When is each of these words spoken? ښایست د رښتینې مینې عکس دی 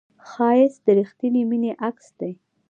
ښایست 0.29 0.81
د 0.85 0.87
رښتینې 0.99 1.41
مینې 1.49 1.71
عکس 1.87 2.07
دی 2.19 2.31